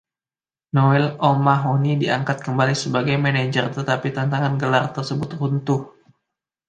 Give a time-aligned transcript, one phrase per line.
[0.75, 5.81] Noel O'Mahony diangkat kembali sebagai manajer tetapi tantangan gelar tersebut runtuh.